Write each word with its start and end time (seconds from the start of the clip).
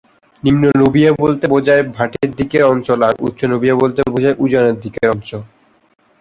নিম্ন 0.43 0.63
নুবিয়া 0.79 1.11
বলতে 1.21 1.45
বোঝায় 1.53 1.83
ভাটির 1.97 2.29
দিকের 2.39 2.63
অঞ্চল 2.71 2.99
আর 3.07 3.13
উচ্চ 3.27 3.39
নুবিয়া 3.51 3.75
বলতে 3.81 3.99
বোঝায় 4.13 4.39
উজানের 4.43 4.75
দিকের 4.83 5.07
অঞ্চল। 5.13 5.41